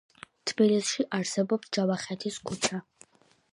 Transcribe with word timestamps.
თბილისში 0.51 1.05
არსებობს 1.17 1.71
ჯავახეთის 1.79 2.43
ქუჩა. 2.51 2.83